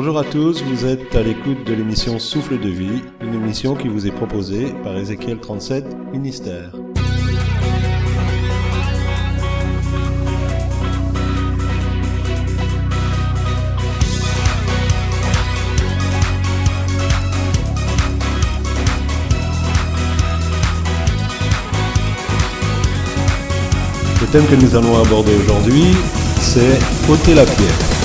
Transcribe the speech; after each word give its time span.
Bonjour 0.00 0.16
à 0.16 0.22
tous, 0.22 0.62
vous 0.62 0.86
êtes 0.86 1.12
à 1.16 1.24
l'écoute 1.24 1.64
de 1.66 1.74
l'émission 1.74 2.20
Souffle 2.20 2.60
de 2.60 2.68
vie, 2.68 3.02
une 3.20 3.34
émission 3.34 3.74
qui 3.74 3.88
vous 3.88 4.06
est 4.06 4.12
proposée 4.12 4.72
par 4.84 4.96
Ézéchiel 4.96 5.40
37, 5.40 5.84
Ministère. 6.12 6.70
Le 24.20 24.26
thème 24.30 24.46
que 24.46 24.54
nous 24.54 24.76
allons 24.76 25.02
aborder 25.02 25.34
aujourd'hui, 25.34 25.86
c'est 26.36 26.78
ôter 27.10 27.34
la 27.34 27.44
pierre. 27.44 27.97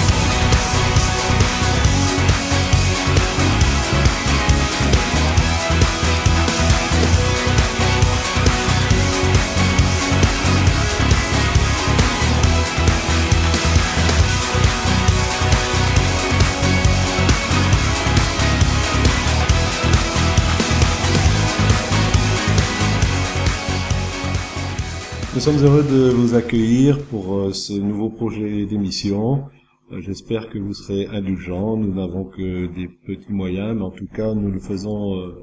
Nous 25.36 25.40
sommes 25.40 25.66
heureux 25.66 25.82
de 25.82 26.12
vous 26.12 26.36
accueillir 26.36 27.04
pour 27.06 27.34
euh, 27.34 27.54
ce 27.54 27.74
nouveau 27.74 28.10
projet 28.10 28.68
d'émission. 28.68 29.46
Euh, 29.92 30.00
J'espère 30.00 30.48
que 30.48 30.60
vous 30.60 30.76
serez 30.76 31.08
indulgents. 31.08 31.76
Nous 31.76 31.92
n'avons 31.92 32.26
que 32.26 32.68
des 32.68 32.88
petits 32.88 33.34
moyens, 33.34 33.76
mais 33.76 33.82
en 33.82 33.90
tout 33.90 34.06
cas, 34.06 34.36
nous 34.36 34.52
le 34.52 34.60
faisons 34.60 35.16
euh, 35.16 35.34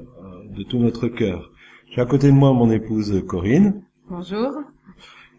de 0.55 0.63
tout 0.63 0.79
notre 0.79 1.09
cœur. 1.09 1.51
J'ai 1.89 1.99
à 1.99 2.05
côté 2.05 2.27
de 2.27 2.31
moi 2.31 2.53
mon 2.53 2.71
épouse 2.71 3.21
Corinne. 3.27 3.83
Bonjour. 4.09 4.53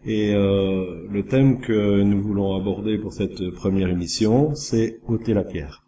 Et 0.05 0.35
euh, 0.35 1.07
le 1.09 1.25
thème 1.25 1.59
que 1.59 2.03
nous 2.03 2.21
voulons 2.21 2.55
aborder 2.55 2.99
pour 2.99 3.11
cette 3.11 3.49
première 3.55 3.89
émission, 3.89 4.53
c'est 4.53 4.99
ôter 5.07 5.33
la 5.33 5.43
pierre. 5.43 5.83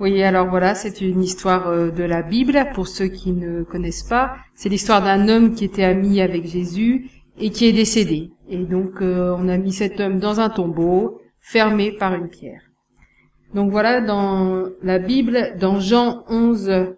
Oui, 0.00 0.22
alors 0.22 0.48
voilà, 0.48 0.74
c'est 0.74 1.02
une 1.02 1.22
histoire 1.22 1.92
de 1.92 2.02
la 2.02 2.22
Bible. 2.22 2.66
Pour 2.74 2.88
ceux 2.88 3.08
qui 3.08 3.32
ne 3.32 3.62
connaissent 3.62 4.08
pas, 4.08 4.36
c'est 4.54 4.70
l'histoire 4.70 5.02
d'un 5.02 5.28
homme 5.28 5.54
qui 5.54 5.66
était 5.66 5.84
ami 5.84 6.22
avec 6.22 6.46
Jésus 6.46 7.10
et 7.38 7.50
qui 7.50 7.66
est 7.66 7.72
décédé. 7.72 8.30
Et 8.48 8.58
donc, 8.58 9.00
euh, 9.00 9.34
on 9.38 9.48
a 9.48 9.56
mis 9.56 9.72
cet 9.72 10.00
homme 10.00 10.18
dans 10.18 10.40
un 10.40 10.50
tombeau, 10.50 11.20
fermé 11.40 11.92
par 11.92 12.14
une 12.14 12.28
pierre. 12.28 12.62
Donc 13.54 13.70
voilà, 13.70 14.00
dans 14.00 14.64
la 14.82 14.98
Bible, 14.98 15.54
dans 15.58 15.78
Jean 15.78 16.24
11, 16.28 16.94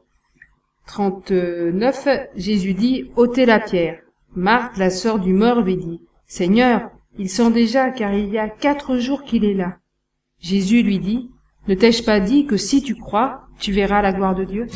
39, 0.87 2.09
Jésus 2.37 2.75
dit, 2.75 3.11
ôtez 3.17 3.45
la 3.45 3.61
pierre. 3.61 4.01
Marthe, 4.35 4.77
la 4.79 4.91
sœur 4.91 5.19
du 5.19 5.33
mort, 5.33 5.61
lui 5.61 5.77
dit, 5.77 6.01
Seigneur, 6.27 6.91
il 7.19 7.29
sent 7.29 7.51
déjà, 7.51 7.91
car 7.91 8.15
il 8.15 8.29
y 8.29 8.39
a 8.39 8.49
quatre 8.49 8.99
jours 8.99 9.25
qu'il 9.25 9.45
est 9.45 9.55
là. 9.55 9.79
Jésus 10.41 10.83
lui 10.83 10.99
dit, 10.99 11.31
ne 11.69 11.75
t'ai-je 11.75 12.05
pas 12.05 12.21
dit 12.21 12.47
que 12.47 12.57
si 12.57 12.83
tu 12.83 12.95
crois, 12.95 13.43
tu 13.59 13.73
verras 13.73 14.03
la 14.03 14.13
gloire 14.13 14.35
de 14.35 14.45
Dieu? 14.45 14.67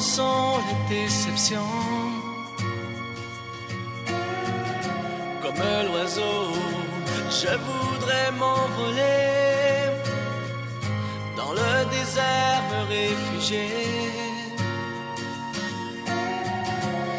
Sont 0.00 0.58
les 0.68 0.96
déceptions. 0.96 1.74
Comme 5.42 5.62
l'oiseau, 5.86 6.52
je 7.30 7.52
voudrais 7.68 8.30
m'envoler 8.32 9.90
dans 11.36 11.52
le 11.52 11.90
désert 11.90 12.62
me 12.70 12.80
réfugier. 12.88 13.70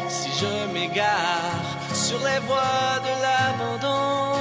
Si 0.08 0.30
je 0.40 0.72
m'égare 0.72 1.66
sur 1.92 2.18
les 2.18 2.40
voies 2.46 2.98
de 3.06 3.12
l'abandon, 3.24 4.32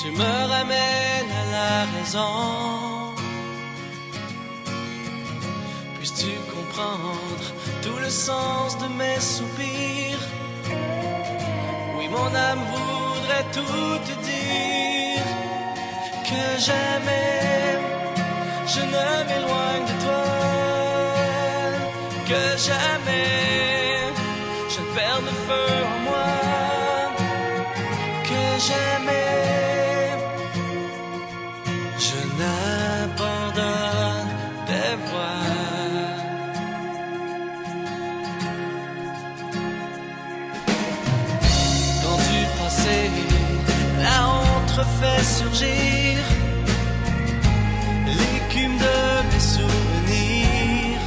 tu 0.00 0.10
me 0.10 0.48
ramènes 0.48 1.32
à 1.42 1.52
la 1.52 1.98
raison. 1.98 2.97
Tout 7.82 7.98
le 8.00 8.10
sens 8.10 8.78
de 8.78 8.86
mes 8.98 9.20
soupirs? 9.20 10.24
Oui, 11.96 12.08
mon 12.08 12.30
âme 12.34 12.62
voudrait 12.72 13.46
tout 13.52 13.98
te 14.06 14.14
dire. 14.30 15.26
Que 16.28 16.44
jamais 16.60 17.78
je 18.66 18.80
ne 18.94 19.06
m'éloigne 19.28 19.86
de 19.90 19.96
toi. 20.04 20.26
Que 22.28 22.42
jamais 22.68 24.12
je 24.72 24.80
ne 24.80 24.88
perde 24.94 25.24
le 25.24 25.34
feu 25.46 25.70
en 25.92 25.98
moi. 26.08 26.30
Que 28.28 28.42
jamais 28.70 29.38
je 31.98 32.18
n'abandonne 32.38 32.87
refait 44.78 45.24
surgir 45.24 46.18
l'écume 48.18 48.76
de 48.86 48.98
mes 49.30 49.44
souvenirs. 49.54 51.04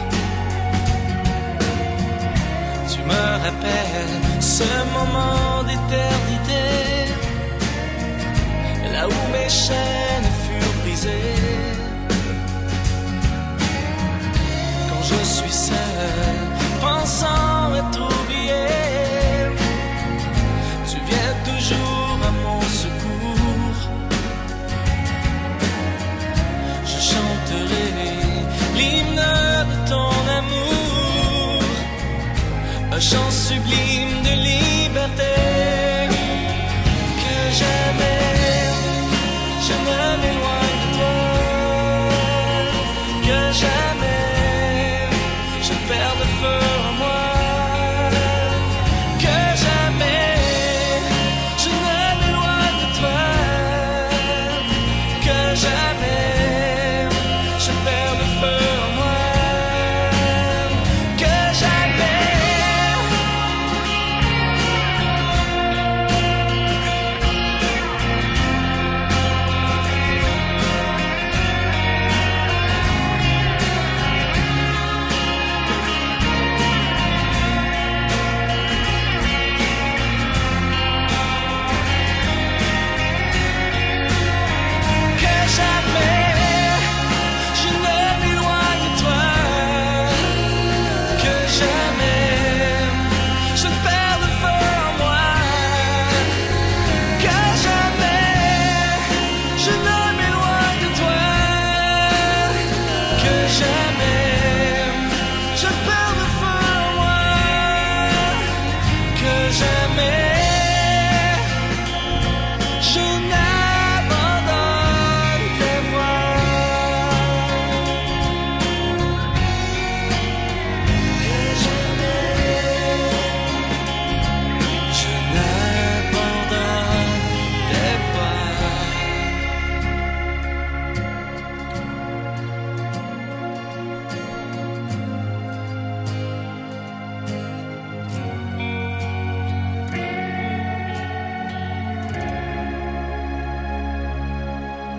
Tu 2.91 2.99
me 3.09 3.23
rappelles 3.43 4.17
ce 4.41 4.69
moment 4.97 5.63
d'éternité, 5.69 6.65
là 8.93 9.07
où 9.07 9.19
mes 9.31 9.49
chaînes 9.49 10.31
furent 10.43 10.77
brisées. 10.83 11.39
Quand 14.89 15.03
je 15.11 15.23
suis 15.23 15.57
seul, 15.69 16.39
pensant 16.81 17.73
être 17.81 18.01
oublié, 18.01 18.30
chant 33.01 33.31
sublime 33.31 34.21
de 34.23 34.35
liberté. 34.43 34.80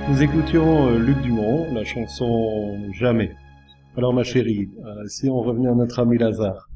Nous 0.08 0.22
écoutions 0.22 0.88
euh, 0.88 0.98
Luc 0.98 1.18
Dumont, 1.22 1.72
la 1.72 1.84
chanson 1.84 2.90
Jamais. 2.92 3.32
Alors 3.96 4.12
ma 4.12 4.24
chérie, 4.24 4.68
euh, 4.84 5.06
si 5.06 5.28
on 5.28 5.40
revenait 5.40 5.68
à 5.68 5.74
notre 5.74 5.98
ami 6.00 6.18
Lazare. 6.18 6.68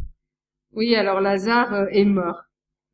Oui, 0.75 0.95
alors 0.95 1.21
Lazare 1.21 1.73
euh, 1.75 1.87
est 1.91 2.05
mort 2.05 2.43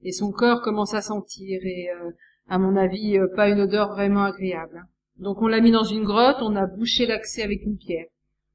et 0.03 0.13
son 0.13 0.31
corps 0.33 0.63
commence 0.63 0.95
à 0.95 1.01
sentir 1.03 1.61
et 1.65 1.89
euh, 1.91 2.11
à 2.49 2.59
mon 2.59 2.77
avis 2.77 3.19
pas 3.37 3.49
une 3.49 3.61
odeur 3.61 3.91
vraiment 3.91 4.25
agréable. 4.25 4.79
hein. 4.83 4.87
Donc 5.19 5.43
on 5.43 5.47
l'a 5.49 5.61
mis 5.61 5.71
dans 5.71 5.85
une 5.85 6.05
grotte, 6.05 6.39
on 6.41 6.57
a 6.57 6.67
bouché 6.67 7.07
l'accès 7.07 7.43
avec 7.43 7.63
une 7.65 7.77
pierre. 7.77 8.07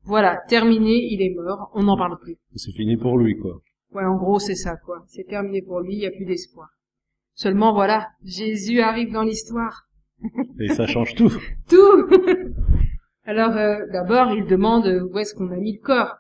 Voilà, 0.04 0.38
terminé, 0.48 1.08
il 1.12 1.22
est 1.22 1.34
mort, 1.36 1.70
on 1.74 1.84
n'en 1.84 1.98
parle 1.98 2.18
plus. 2.20 2.38
C'est 2.56 2.72
fini 2.72 2.98
pour 2.98 3.18
lui, 3.18 3.38
quoi. 3.38 3.60
Ouais, 3.94 4.04
en 4.06 4.16
gros 4.16 4.40
c'est 4.40 4.56
ça 4.56 4.76
quoi. 4.78 5.04
C'est 5.08 5.26
terminé 5.28 5.62
pour 5.62 5.80
lui, 5.82 5.94
il 5.96 6.00
n'y 6.00 6.06
a 6.06 6.12
plus 6.12 6.26
d'espoir. 6.26 6.70
Seulement 7.34 7.74
voilà, 7.74 8.08
Jésus 8.24 8.82
arrive 8.82 9.12
dans 9.14 9.24
l'histoire. 9.24 9.84
Et 10.60 10.70
ça 10.70 10.88
change 10.88 11.16
tout. 11.16 11.32
Tout 11.70 12.10
Alors 13.26 13.56
euh, 13.58 13.86
d'abord 13.92 14.32
il 14.32 14.46
demande 14.46 14.88
où 15.12 15.18
est-ce 15.18 15.34
qu'on 15.34 15.52
a 15.52 15.58
mis 15.58 15.74
le 15.74 15.82
corps. 15.82 16.16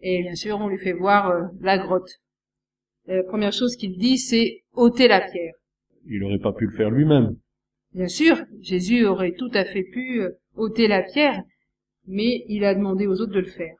Et 0.00 0.22
bien 0.22 0.34
sûr 0.34 0.58
on 0.60 0.68
lui 0.68 0.78
fait 0.78 0.92
voir 0.92 1.30
euh, 1.30 1.44
la 1.60 1.78
grotte. 1.78 2.20
La 3.06 3.22
première 3.24 3.52
chose 3.52 3.76
qu'il 3.76 3.96
dit 3.96 4.18
c'est 4.18 4.62
ôter 4.72 5.08
la 5.08 5.20
pierre. 5.20 5.54
Il 6.06 6.22
aurait 6.22 6.38
pas 6.38 6.52
pu 6.52 6.66
le 6.66 6.76
faire 6.76 6.90
lui-même. 6.90 7.36
Bien 7.94 8.08
sûr, 8.08 8.36
Jésus 8.60 9.06
aurait 9.06 9.32
tout 9.32 9.50
à 9.54 9.64
fait 9.64 9.82
pu 9.82 10.20
euh, 10.20 10.38
ôter 10.54 10.86
la 10.86 11.02
pierre, 11.02 11.42
mais 12.06 12.44
il 12.48 12.64
a 12.64 12.74
demandé 12.74 13.06
aux 13.06 13.20
autres 13.20 13.32
de 13.32 13.40
le 13.40 13.46
faire. 13.46 13.76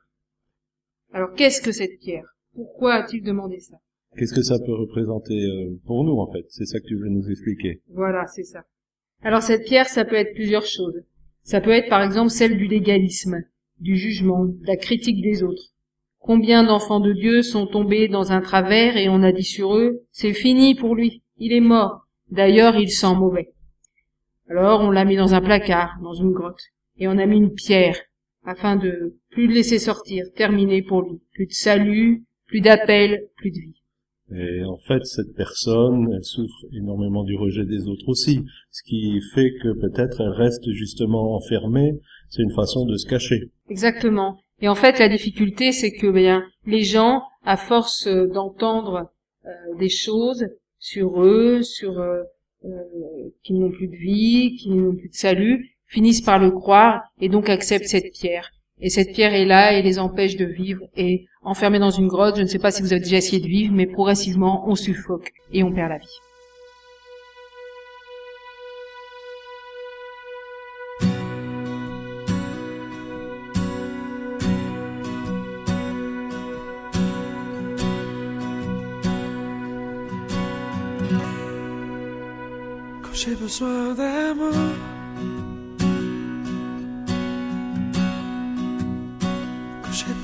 Alors 1.13 1.33
qu'est-ce 1.33 1.61
que 1.61 1.71
cette 1.71 1.99
pierre? 1.99 2.25
Pourquoi 2.53 2.95
a-t-il 2.95 3.23
demandé 3.23 3.59
ça? 3.59 3.77
Qu'est-ce 4.17 4.33
que 4.33 4.41
ça 4.41 4.57
peut 4.57 4.73
représenter 4.73 5.39
pour 5.85 6.03
nous, 6.03 6.19
en 6.19 6.31
fait? 6.31 6.45
C'est 6.49 6.65
ça 6.65 6.79
que 6.79 6.87
tu 6.87 6.95
veux 6.95 7.09
nous 7.09 7.29
expliquer? 7.29 7.81
Voilà, 7.89 8.25
c'est 8.25 8.43
ça. 8.43 8.63
Alors 9.21 9.41
cette 9.41 9.65
pierre, 9.65 9.87
ça 9.87 10.05
peut 10.05 10.15
être 10.15 10.33
plusieurs 10.33 10.65
choses. 10.65 11.03
Ça 11.43 11.61
peut 11.61 11.71
être 11.71 11.89
par 11.89 12.03
exemple 12.03 12.29
celle 12.29 12.57
du 12.57 12.67
légalisme, 12.67 13.43
du 13.79 13.97
jugement, 13.97 14.45
de 14.45 14.65
la 14.65 14.77
critique 14.77 15.21
des 15.21 15.43
autres. 15.43 15.73
Combien 16.19 16.63
d'enfants 16.63 16.99
de 16.99 17.13
Dieu 17.13 17.41
sont 17.41 17.65
tombés 17.65 18.07
dans 18.07 18.31
un 18.31 18.41
travers 18.41 18.97
et 18.97 19.09
on 19.09 19.23
a 19.23 19.31
dit 19.31 19.43
sur 19.43 19.75
eux, 19.75 20.03
c'est 20.11 20.33
fini 20.33 20.75
pour 20.75 20.95
lui, 20.95 21.23
il 21.37 21.53
est 21.53 21.61
mort. 21.61 22.07
D'ailleurs, 22.29 22.77
il 22.77 22.91
sent 22.91 23.15
mauvais. 23.15 23.53
Alors 24.49 24.81
on 24.81 24.91
l'a 24.91 25.05
mis 25.05 25.15
dans 25.15 25.33
un 25.33 25.41
placard, 25.41 25.97
dans 26.01 26.13
une 26.13 26.31
grotte, 26.31 26.61
et 26.97 27.07
on 27.07 27.17
a 27.17 27.25
mis 27.25 27.37
une 27.37 27.53
pierre, 27.53 27.97
afin 28.45 28.75
de 28.75 29.17
plus 29.31 29.47
le 29.47 29.53
laisser 29.53 29.79
sortir, 29.79 30.25
terminé 30.35 30.81
pour 30.81 31.01
lui. 31.01 31.19
Plus 31.33 31.45
de 31.45 31.53
salut, 31.53 32.23
plus 32.47 32.61
d'appel, 32.61 33.27
plus 33.35 33.51
de 33.51 33.59
vie. 33.59 33.78
Et 34.35 34.63
en 34.63 34.77
fait, 34.77 35.05
cette 35.05 35.33
personne, 35.35 36.13
elle 36.13 36.23
souffre 36.23 36.65
énormément 36.71 37.23
du 37.23 37.35
rejet 37.35 37.65
des 37.65 37.87
autres 37.87 38.07
aussi, 38.07 38.45
ce 38.71 38.83
qui 38.83 39.19
fait 39.33 39.53
que 39.61 39.73
peut-être 39.73 40.21
elle 40.21 40.29
reste 40.29 40.69
justement 40.71 41.35
enfermée. 41.35 41.93
C'est 42.29 42.43
une 42.43 42.53
façon 42.53 42.85
de 42.85 42.95
se 42.95 43.07
cacher. 43.07 43.49
Exactement. 43.69 44.39
Et 44.61 44.67
en 44.67 44.75
fait, 44.75 44.99
la 44.99 45.09
difficulté, 45.09 45.71
c'est 45.71 45.91
que 45.91 46.11
bien 46.11 46.43
les 46.65 46.83
gens, 46.83 47.23
à 47.43 47.57
force 47.57 48.07
euh, 48.07 48.27
d'entendre 48.27 49.09
euh, 49.45 49.49
des 49.79 49.89
choses 49.89 50.45
sur 50.77 51.23
eux, 51.23 51.63
sur 51.63 51.99
euh, 51.99 52.23
euh, 52.65 52.69
n'ont 53.49 53.71
plus 53.71 53.87
de 53.87 53.95
vie, 53.95 54.55
qu'ils 54.57 54.75
n'ont 54.75 54.95
plus 54.95 55.09
de 55.09 55.13
salut, 55.13 55.77
finissent 55.87 56.21
par 56.21 56.39
le 56.39 56.51
croire 56.51 57.01
et 57.19 57.29
donc 57.29 57.49
acceptent 57.49 57.87
cette 57.87 58.11
pierre. 58.13 58.51
Et 58.81 58.89
cette 58.89 59.13
pierre 59.13 59.33
est 59.33 59.45
là 59.45 59.73
et 59.73 59.81
les 59.81 59.99
empêche 59.99 60.35
de 60.35 60.45
vivre. 60.45 60.85
Et 60.95 61.25
enfermés 61.41 61.79
dans 61.79 61.91
une 61.91 62.07
grotte, 62.07 62.37
je 62.37 62.41
ne 62.41 62.47
sais 62.47 62.59
pas 62.59 62.71
si 62.71 62.81
vous 62.81 62.93
avez 62.93 63.01
déjà 63.01 63.17
essayé 63.17 63.41
de 63.41 63.47
vivre, 63.47 63.73
mais 63.73 63.85
progressivement, 63.85 64.63
on 64.67 64.75
suffoque 64.75 65.31
et 65.51 65.63
on 65.63 65.71
perd 65.71 65.89
la 65.89 65.97
vie. 65.97 66.19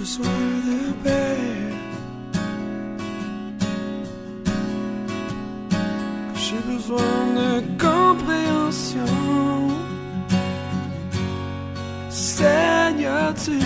Besoin 0.06 0.26
de 0.68 0.80
paix, 1.04 1.38
quand 6.28 6.40
j'ai 6.46 6.62
besoin 6.74 7.16
de 7.40 7.50
compréhension, 7.86 9.16
Seigneur, 12.10 13.34
tu. 13.44 13.60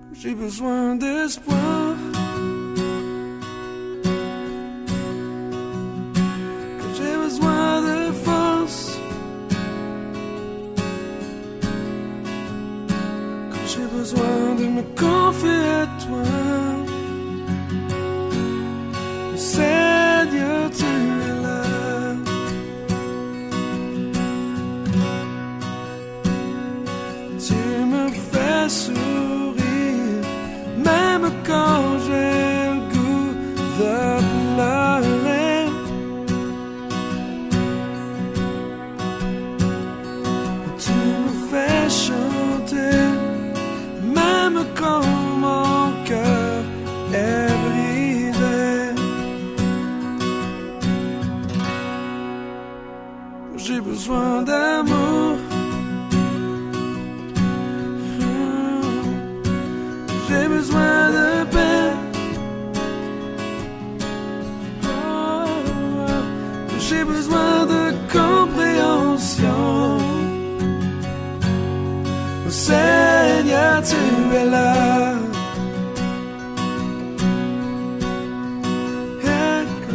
Quand 0.00 0.14
J'ai 0.20 0.34
besoin 0.34 0.96
d'espoir. 0.96 2.13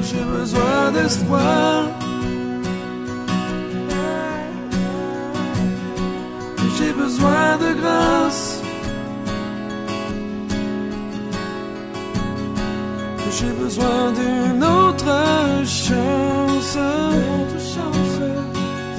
J'ai 0.01 0.23
besoin 0.37 0.91
d'espoir, 0.91 1.85
j'ai 6.77 6.93
besoin 6.93 7.57
de 7.57 7.73
grâce. 7.81 8.61
J'ai 13.39 13.53
besoin 13.63 14.11
d'une 14.11 14.63
autre 14.63 15.05
chance. 15.65 16.77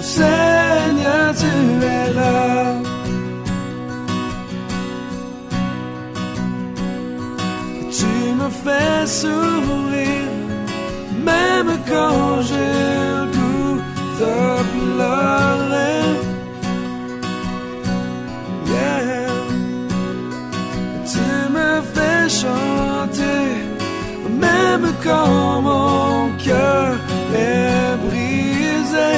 Seigneur, 0.00 1.34
tu 1.40 1.84
es 1.84 2.12
là. 2.14 2.74
Tu 7.98 8.12
me 8.40 8.48
fais 8.64 9.06
sourire, 9.06 9.89
même 11.62 11.78
quand 11.86 12.40
j'ai 12.40 12.56
le 12.56 13.26
goût 13.36 13.80
de 14.20 14.34
pleurer 14.72 16.00
Yeah. 18.66 19.28
Tu 21.12 21.26
me 21.56 21.70
fais 21.94 22.28
chanter 22.40 23.44
Même 24.40 24.86
quand 25.04 25.60
mon 25.60 26.30
cœur 26.38 26.94
est 27.34 27.96
brisé. 28.06 29.10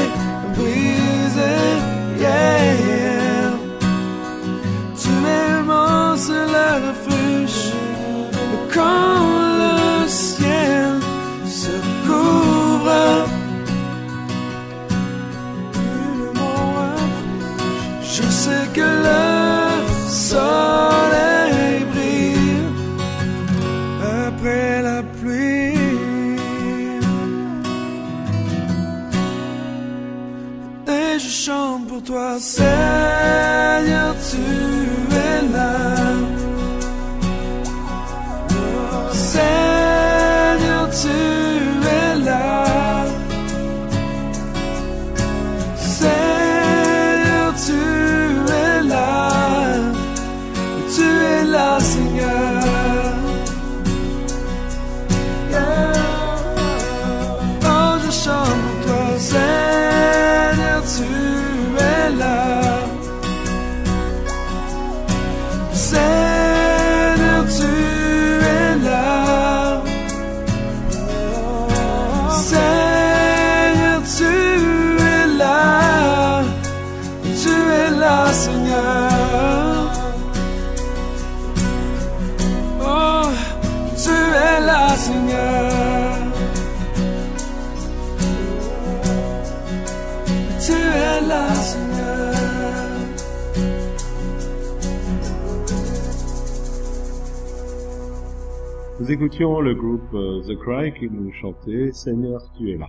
Nous 99.03 99.11
écoutions 99.11 99.61
le 99.61 99.75
groupe 99.75 100.15
euh, 100.15 100.43
The 100.43 100.57
Cry 100.61 100.95
qui 100.97 101.11
nous 101.11 101.33
chantait 101.33 101.91
Seigneur, 101.91 102.41
tu 102.57 102.71
es 102.71 102.77
là. 102.77 102.87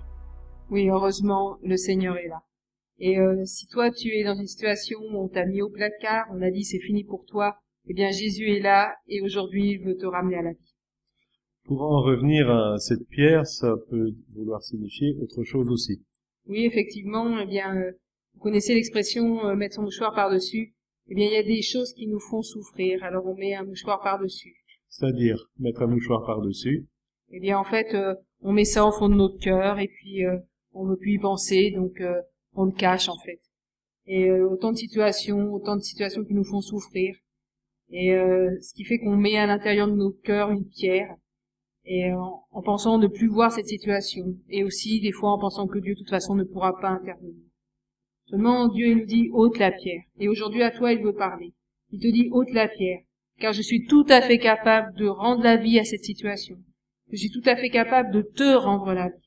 Oui, 0.69 0.87
heureusement, 0.87 1.57
le 1.63 1.75
Seigneur 1.75 2.17
est 2.17 2.27
là. 2.27 2.43
Et 2.99 3.17
euh, 3.17 3.43
si 3.45 3.65
toi 3.65 3.89
tu 3.89 4.09
es 4.09 4.23
dans 4.23 4.35
une 4.35 4.45
situation 4.45 4.99
où 4.99 5.17
on 5.17 5.27
t'a 5.27 5.47
mis 5.47 5.63
au 5.63 5.71
placard, 5.71 6.27
on 6.31 6.43
a 6.43 6.51
dit 6.51 6.65
c'est 6.65 6.77
fini 6.77 7.03
pour 7.03 7.25
toi, 7.25 7.55
eh 7.87 7.95
bien 7.95 8.11
Jésus 8.11 8.47
est 8.51 8.59
là 8.59 8.93
et 9.07 9.23
aujourd'hui 9.23 9.71
il 9.71 9.79
veut 9.83 9.97
te 9.97 10.05
ramener 10.05 10.35
à 10.35 10.43
la 10.43 10.51
vie. 10.51 10.75
Pour 11.63 11.81
en 11.81 12.03
revenir 12.03 12.47
à 12.47 12.77
cette 12.77 13.07
pierre, 13.09 13.47
ça 13.47 13.73
peut 13.89 14.13
vouloir 14.35 14.61
signifier 14.61 15.15
autre 15.19 15.43
chose 15.43 15.67
aussi. 15.69 16.03
Oui, 16.45 16.63
effectivement, 16.65 17.39
eh 17.39 17.47
bien 17.47 17.75
euh, 17.75 17.91
vous 18.35 18.39
connaissez 18.39 18.75
l'expression 18.75 19.47
euh, 19.47 19.55
mettre 19.55 19.77
son 19.77 19.81
mouchoir 19.81 20.13
par-dessus. 20.13 20.75
Eh 21.09 21.15
bien 21.15 21.25
il 21.25 21.33
y 21.33 21.37
a 21.37 21.43
des 21.43 21.63
choses 21.63 21.91
qui 21.93 22.05
nous 22.05 22.19
font 22.19 22.43
souffrir, 22.43 23.03
alors 23.03 23.25
on 23.25 23.35
met 23.35 23.55
un 23.55 23.63
mouchoir 23.63 23.99
par-dessus. 24.03 24.62
C'est-à-dire 24.93 25.49
mettre 25.57 25.81
un 25.81 25.87
mouchoir 25.87 26.23
par-dessus. 26.23 26.87
Eh 27.31 27.39
bien 27.39 27.57
en 27.57 27.63
fait 27.63 27.95
euh, 27.95 28.13
on 28.41 28.51
met 28.51 28.63
ça 28.63 28.85
au 28.85 28.91
fond 28.91 29.09
de 29.09 29.15
notre 29.15 29.39
cœur 29.39 29.79
et 29.79 29.87
puis 29.87 30.23
euh, 30.23 30.37
on 30.73 30.85
veut 30.85 30.97
plus 30.97 31.13
y 31.13 31.17
penser, 31.17 31.71
donc 31.71 31.99
euh, 31.99 32.21
on 32.53 32.65
le 32.65 32.71
cache 32.71 33.09
en 33.09 33.17
fait. 33.17 33.41
Et 34.05 34.29
euh, 34.29 34.47
autant 34.47 34.71
de 34.71 34.77
situations, 34.77 35.51
autant 35.51 35.77
de 35.77 35.81
situations 35.81 36.23
qui 36.23 36.35
nous 36.35 36.43
font 36.43 36.61
souffrir. 36.61 37.15
Et 37.89 38.13
euh, 38.13 38.55
ce 38.61 38.73
qui 38.75 38.83
fait 38.83 38.99
qu'on 38.99 39.17
met 39.17 39.35
à 39.35 39.47
l'intérieur 39.47 39.87
de 39.87 39.95
notre 39.95 40.21
cœur 40.21 40.51
une 40.51 40.67
pierre, 40.67 41.15
et 41.85 42.13
en, 42.13 42.45
en 42.51 42.61
pensant 42.61 42.99
ne 42.99 43.07
plus 43.07 43.27
voir 43.27 43.51
cette 43.51 43.67
situation, 43.67 44.37
et 44.49 44.63
aussi 44.63 45.01
des 45.01 45.11
fois 45.11 45.31
en 45.31 45.39
pensant 45.39 45.65
que 45.67 45.79
Dieu 45.79 45.95
de 45.95 45.99
toute 45.99 46.09
façon 46.09 46.35
ne 46.35 46.43
pourra 46.43 46.79
pas 46.79 46.89
intervenir. 46.89 47.43
Seulement 48.25 48.67
Dieu 48.67 48.89
il 48.89 48.97
nous 48.97 49.05
dit 49.05 49.29
ôte 49.33 49.57
la 49.57 49.71
pierre. 49.71 50.03
Et 50.19 50.29
aujourd'hui 50.29 50.61
à 50.61 50.69
toi 50.69 50.93
il 50.93 51.03
veut 51.03 51.15
parler. 51.15 51.53
Il 51.91 51.99
te 51.99 52.07
dit 52.07 52.29
ôte 52.31 52.51
la 52.51 52.67
pierre, 52.67 53.01
car 53.39 53.53
je 53.53 53.61
suis 53.61 53.85
tout 53.85 54.05
à 54.09 54.21
fait 54.21 54.39
capable 54.39 54.95
de 54.97 55.07
rendre 55.07 55.43
la 55.43 55.57
vie 55.57 55.79
à 55.79 55.83
cette 55.83 56.03
situation. 56.03 56.55
Je 57.11 57.17
suis 57.17 57.31
tout 57.31 57.41
à 57.45 57.55
fait 57.55 57.69
capable 57.69 58.11
de 58.11 58.21
te 58.21 58.55
rendre 58.55 58.93
la 58.93 59.07
vie. 59.07 59.23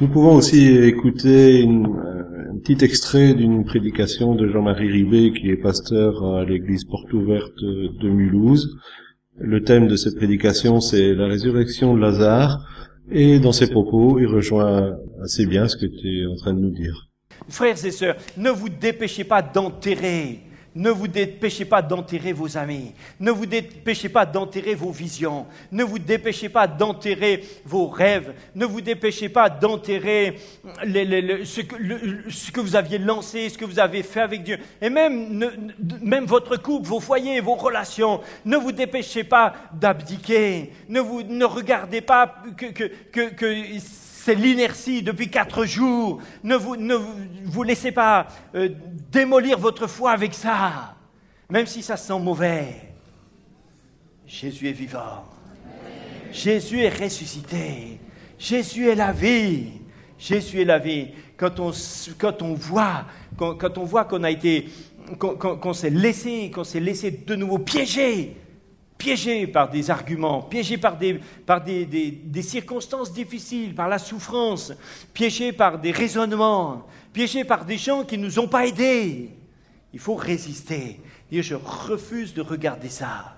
Nous 0.00 0.08
pouvons 0.08 0.34
aussi 0.34 0.68
écouter 0.68 1.60
une, 1.60 1.86
euh, 1.86 2.52
un 2.52 2.58
petit 2.58 2.84
extrait 2.84 3.34
d'une 3.34 3.64
prédication 3.64 4.34
de 4.34 4.48
Jean-Marie 4.48 4.90
Ribet, 4.90 5.32
qui 5.32 5.50
est 5.50 5.56
pasteur 5.56 6.24
à 6.24 6.44
l'église 6.44 6.84
Porte 6.84 7.12
Ouverte 7.12 7.58
de 7.60 8.08
Mulhouse. 8.08 8.76
Le 9.38 9.62
thème 9.62 9.86
de 9.86 9.96
cette 9.96 10.16
prédication, 10.16 10.80
c'est 10.80 11.14
la 11.14 11.26
résurrection 11.26 11.94
de 11.94 12.00
Lazare. 12.00 12.66
Et 13.10 13.38
dans 13.38 13.52
ses 13.52 13.70
propos, 13.70 14.18
il 14.18 14.26
rejoint 14.26 14.96
assez 15.22 15.46
bien 15.46 15.68
ce 15.68 15.76
que 15.76 15.86
tu 15.86 16.22
es 16.22 16.26
en 16.26 16.36
train 16.36 16.54
de 16.54 16.60
nous 16.60 16.70
dire. 16.70 17.08
Frères 17.48 17.84
et 17.84 17.90
sœurs, 17.90 18.16
ne 18.36 18.50
vous 18.50 18.68
dépêchez 18.68 19.24
pas 19.24 19.42
d'enterrer. 19.42 20.40
Ne 20.76 20.90
vous 20.90 21.08
dépêchez 21.08 21.64
pas 21.64 21.80
d'enterrer 21.80 22.34
vos 22.34 22.58
amis. 22.58 22.92
Ne 23.18 23.30
vous 23.30 23.46
dépêchez 23.46 24.10
pas 24.10 24.26
d'enterrer 24.26 24.74
vos 24.74 24.90
visions. 24.90 25.46
Ne 25.72 25.82
vous 25.82 25.98
dépêchez 25.98 26.50
pas 26.50 26.66
d'enterrer 26.66 27.42
vos 27.64 27.86
rêves. 27.86 28.34
Ne 28.54 28.66
vous 28.66 28.82
dépêchez 28.82 29.30
pas 29.30 29.48
d'enterrer 29.48 30.38
ce, 30.84 31.62
que, 32.50 32.60
vous 32.60 32.76
aviez 32.76 32.98
lancé, 32.98 33.48
ce 33.48 33.56
que 33.56 33.64
vous 33.64 33.78
avez 33.78 34.02
fait 34.02 34.20
avec 34.20 34.42
Dieu. 34.42 34.58
Et 34.82 34.90
même, 34.90 36.26
votre 36.26 36.58
couple, 36.58 36.86
vos 36.86 37.00
foyers, 37.00 37.40
vos 37.40 37.54
relations. 37.54 38.20
Ne 38.44 38.58
vous 38.58 38.72
dépêchez 38.72 39.24
pas 39.24 39.54
d'abdiquer. 39.72 40.72
Ne, 40.90 41.44
regardez 41.44 42.02
pas 42.02 42.34
que 42.54 44.05
c'est 44.26 44.34
l'inertie 44.34 45.02
depuis 45.02 45.30
quatre 45.30 45.64
jours. 45.66 46.20
Ne 46.42 46.56
vous, 46.56 47.62
laissez 47.62 47.92
pas 47.92 48.26
euh, 48.56 48.70
démolir 49.12 49.56
votre 49.56 49.86
foi 49.86 50.10
avec 50.10 50.34
ça, 50.34 50.96
même 51.48 51.66
si 51.66 51.80
ça 51.80 51.96
sent 51.96 52.18
mauvais. 52.18 52.92
Jésus 54.26 54.68
est 54.68 54.72
vivant. 54.72 55.24
Jésus 56.32 56.80
est 56.80 57.04
ressuscité. 57.04 58.00
Jésus 58.36 58.88
est 58.88 58.96
la 58.96 59.12
vie. 59.12 59.68
Jésus 60.18 60.62
est 60.62 60.64
la 60.64 60.80
vie. 60.80 61.10
Quand 61.36 61.60
on, 61.60 62.54
voit, 62.54 63.06
qu'on 63.36 64.24
a 64.24 64.30
été, 64.32 64.68
laissé, 65.88 66.50
qu'on 66.50 66.64
s'est 66.64 66.80
laissé 66.80 67.12
de 67.12 67.36
nouveau 67.36 67.58
piéger, 67.58 68.36
piégé 68.98 69.46
par 69.46 69.68
des 69.70 69.90
arguments, 69.90 70.42
piégé 70.42 70.78
par, 70.78 70.96
des, 70.96 71.20
par 71.44 71.62
des, 71.62 71.84
des- 71.84 72.10
des 72.10 72.42
circonstances 72.42 73.12
difficiles, 73.12 73.74
par 73.74 73.88
la 73.88 73.98
souffrance, 73.98 74.72
piégé 75.12 75.52
par 75.52 75.78
des 75.78 75.90
raisonnements, 75.92 76.86
piégé 77.12 77.44
par 77.44 77.64
des 77.64 77.76
gens 77.76 78.04
qui 78.04 78.16
ne 78.18 78.24
nous 78.24 78.38
ont 78.38 78.48
pas 78.48 78.66
aidés. 78.66 79.30
Il 79.92 79.98
faut 80.00 80.14
résister. 80.14 81.00
Dire 81.30 81.42
je 81.42 81.54
refuse 81.54 82.34
de 82.34 82.40
regarder 82.42 82.88
ça. 82.88 83.36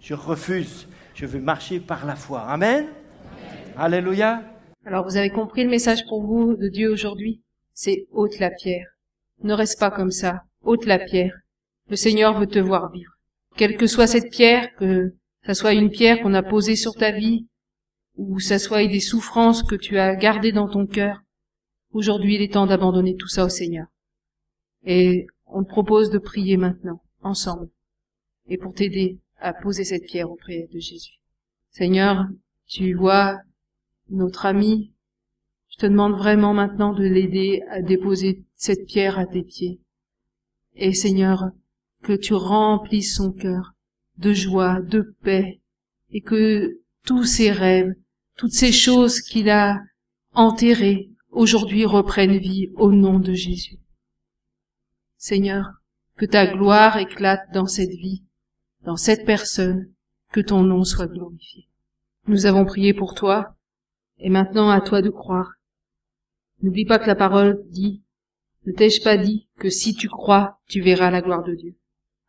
Je 0.00 0.14
refuse. 0.14 0.86
Je 1.14 1.26
veux 1.26 1.40
marcher 1.40 1.80
par 1.80 2.04
la 2.06 2.14
foi. 2.16 2.40
Amen. 2.42 2.86
Alléluia. 3.76 4.42
Alors 4.84 5.04
vous 5.04 5.16
avez 5.16 5.30
compris 5.30 5.64
le 5.64 5.70
message 5.70 6.04
pour 6.08 6.22
vous 6.22 6.54
de 6.56 6.68
Dieu 6.68 6.90
aujourd'hui? 6.92 7.40
C'est 7.74 8.06
ôte 8.12 8.38
la 8.38 8.50
pierre. 8.50 8.86
Ne 9.42 9.52
reste 9.52 9.78
pas 9.80 9.90
comme 9.90 10.10
ça. 10.10 10.42
Ôte 10.62 10.86
la 10.86 10.98
pierre. 10.98 11.34
Le 11.90 11.96
Seigneur 11.96 12.38
veut 12.38 12.46
te 12.46 12.58
voir 12.58 12.90
vivre. 12.90 13.12
Quelle 13.56 13.76
que 13.76 13.86
soit 13.86 14.06
cette 14.06 14.30
pierre, 14.30 14.74
que 14.76 15.14
ça 15.44 15.54
soit 15.54 15.72
une 15.72 15.90
pierre 15.90 16.20
qu'on 16.20 16.34
a 16.34 16.42
posée 16.42 16.76
sur 16.76 16.94
ta 16.94 17.10
vie, 17.10 17.46
ou 18.16 18.38
ça 18.38 18.58
soit 18.58 18.86
des 18.86 19.00
souffrances 19.00 19.62
que 19.62 19.74
tu 19.74 19.98
as 19.98 20.14
gardées 20.14 20.52
dans 20.52 20.68
ton 20.68 20.86
cœur, 20.86 21.22
aujourd'hui 21.92 22.34
il 22.34 22.42
est 22.42 22.52
temps 22.52 22.66
d'abandonner 22.66 23.16
tout 23.16 23.28
ça 23.28 23.44
au 23.44 23.48
Seigneur. 23.48 23.86
Et 24.84 25.26
on 25.46 25.62
te 25.64 25.68
propose 25.68 26.10
de 26.10 26.18
prier 26.18 26.56
maintenant, 26.56 27.02
ensemble, 27.22 27.70
et 28.48 28.58
pour 28.58 28.74
t'aider 28.74 29.20
à 29.38 29.52
poser 29.52 29.84
cette 29.84 30.04
pierre 30.04 30.30
auprès 30.30 30.68
de 30.72 30.78
Jésus. 30.78 31.18
Seigneur, 31.70 32.26
tu 32.66 32.94
vois 32.94 33.38
notre 34.10 34.46
ami, 34.46 34.92
je 35.68 35.78
te 35.78 35.86
demande 35.86 36.14
vraiment 36.14 36.54
maintenant 36.54 36.92
de 36.92 37.04
l'aider 37.04 37.62
à 37.70 37.82
déposer 37.82 38.44
cette 38.54 38.86
pierre 38.86 39.18
à 39.18 39.26
tes 39.26 39.42
pieds. 39.42 39.80
Et 40.74 40.92
Seigneur, 40.92 41.50
que 42.06 42.12
tu 42.12 42.34
remplisses 42.34 43.16
son 43.16 43.32
cœur 43.32 43.74
de 44.18 44.32
joie, 44.32 44.80
de 44.80 45.16
paix, 45.24 45.60
et 46.10 46.20
que 46.20 46.80
tous 47.04 47.24
ses 47.24 47.50
rêves, 47.50 47.96
toutes 48.36 48.52
ces 48.52 48.70
choses 48.70 49.20
qu'il 49.20 49.50
a 49.50 49.80
enterrées, 50.32 51.10
aujourd'hui 51.30 51.84
reprennent 51.84 52.38
vie 52.38 52.70
au 52.76 52.92
nom 52.92 53.18
de 53.18 53.32
Jésus. 53.32 53.80
Seigneur, 55.16 55.66
que 56.16 56.26
ta 56.26 56.46
gloire 56.46 56.96
éclate 56.96 57.52
dans 57.52 57.66
cette 57.66 57.90
vie, 57.90 58.22
dans 58.82 58.96
cette 58.96 59.26
personne, 59.26 59.92
que 60.30 60.40
ton 60.40 60.62
nom 60.62 60.84
soit 60.84 61.08
glorifié. 61.08 61.66
Nous 62.28 62.46
avons 62.46 62.64
prié 62.64 62.94
pour 62.94 63.14
toi, 63.14 63.56
et 64.18 64.30
maintenant 64.30 64.70
à 64.70 64.80
toi 64.80 65.02
de 65.02 65.10
croire. 65.10 65.54
N'oublie 66.62 66.86
pas 66.86 67.00
que 67.00 67.08
la 67.08 67.16
parole 67.16 67.64
dit, 67.70 68.04
ne 68.64 68.70
t'ai-je 68.70 69.02
pas 69.02 69.16
dit 69.16 69.48
que 69.58 69.70
si 69.70 69.96
tu 69.96 70.08
crois, 70.08 70.60
tu 70.68 70.80
verras 70.80 71.10
la 71.10 71.20
gloire 71.20 71.42
de 71.42 71.56
Dieu? 71.56 71.76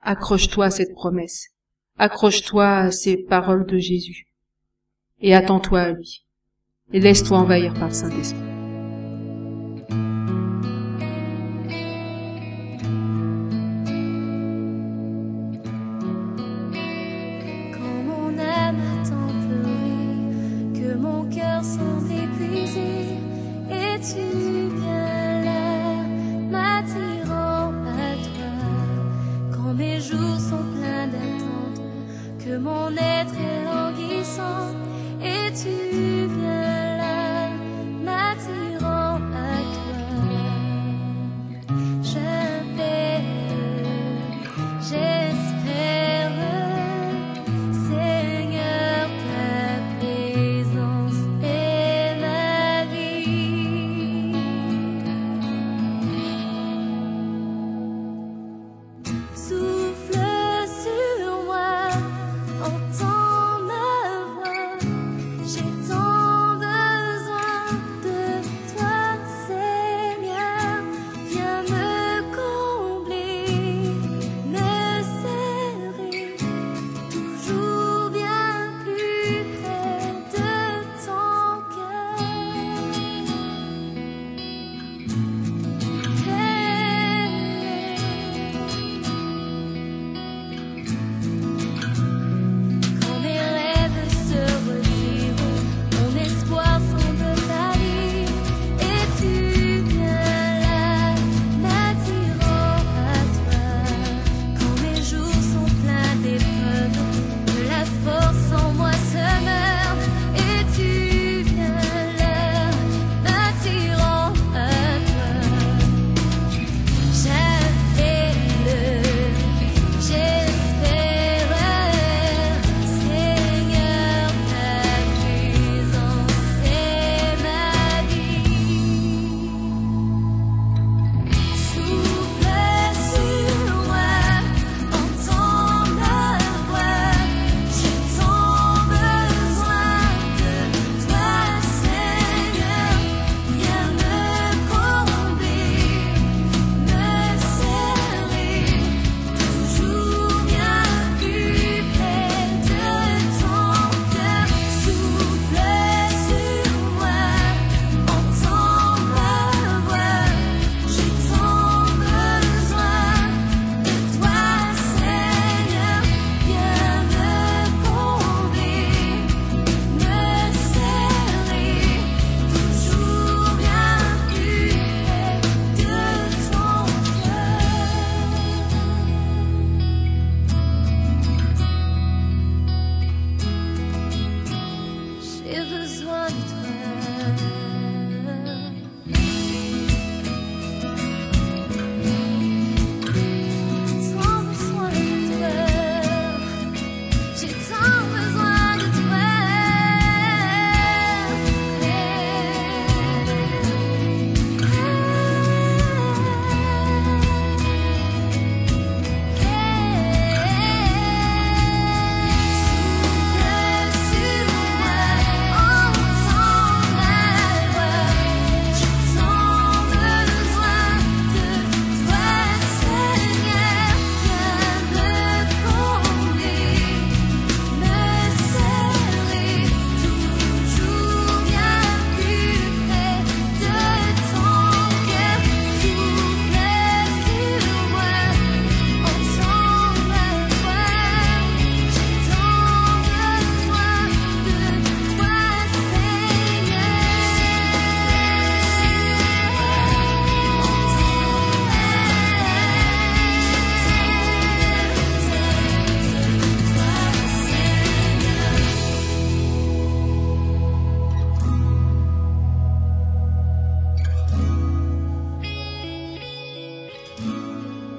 Accroche-toi 0.09 0.67
à 0.67 0.71
cette 0.71 0.93
promesse. 0.93 1.49
Accroche-toi 1.97 2.65
à 2.65 2.91
ces 2.91 3.17
paroles 3.17 3.65
de 3.65 3.77
Jésus. 3.77 4.27
Et 5.19 5.35
attends-toi 5.35 5.81
à 5.81 5.91
lui. 5.91 6.25
Et 6.93 7.01
laisse-toi 7.01 7.37
envahir 7.37 7.73
par 7.73 7.89
le 7.89 7.93
Saint-Esprit. 7.93 8.39
mon 20.95 21.29
cœur 21.29 21.61